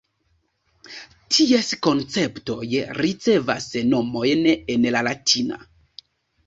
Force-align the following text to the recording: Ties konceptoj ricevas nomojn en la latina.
Ties 1.35 1.69
konceptoj 1.87 2.65
ricevas 3.01 3.69
nomojn 3.93 4.51
en 4.55 4.91
la 4.99 5.07
latina. 5.11 5.63